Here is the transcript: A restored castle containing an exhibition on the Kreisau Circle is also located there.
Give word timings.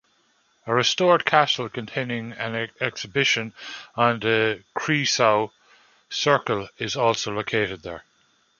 A 0.65 0.73
restored 0.73 1.25
castle 1.25 1.69
containing 1.69 2.31
an 2.31 2.71
exhibition 2.79 3.53
on 3.93 4.19
the 4.19 4.63
Kreisau 4.75 5.51
Circle 6.09 6.69
is 6.79 6.95
also 6.95 7.31
located 7.31 7.83
there. 7.83 8.03